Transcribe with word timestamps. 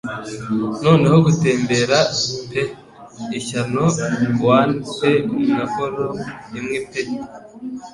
Noneho 0.83 1.17
gutembera 1.25 1.97
pe 2.49 2.61
ishyano 3.39 3.85
wan 4.45 4.69
pe 4.97 5.11
nka 5.51 5.61
forlorn 5.71 6.17
imwe 6.59 6.77
pe 6.89 7.01